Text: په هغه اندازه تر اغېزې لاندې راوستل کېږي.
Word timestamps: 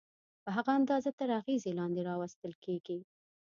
په 0.43 0.49
هغه 0.55 0.71
اندازه 0.79 1.11
تر 1.19 1.29
اغېزې 1.39 1.71
لاندې 1.79 2.01
راوستل 2.09 2.53
کېږي. 2.65 2.97